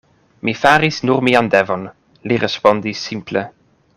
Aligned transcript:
Mi 0.47 0.53
faris 0.61 0.97
nur 1.09 1.21
mian 1.27 1.51
devon, 1.57 1.85
li 2.31 2.41
respondis 2.45 3.07
simple. 3.11 3.45